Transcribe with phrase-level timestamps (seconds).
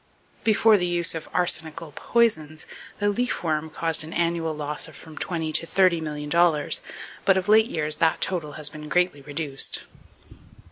[0.43, 2.65] Before the use of arsenical poisons,
[2.97, 6.81] the leaf worm caused an annual loss of from twenty to thirty million dollars;
[7.23, 9.83] but of late years that total has been greatly reduced.